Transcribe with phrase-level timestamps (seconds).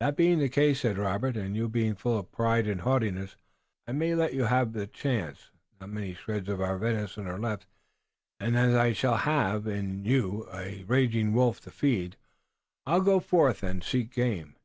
[0.00, 3.36] "That being the case," said Robert, "and you being full of pride and haughtiness,
[3.86, 5.50] I may let you have the chance.
[5.78, 7.66] Not many shreds of our venison are left,
[8.40, 12.16] and as I shall have in you a raging wolf to feed,
[12.86, 14.56] I'll go forth and seek game.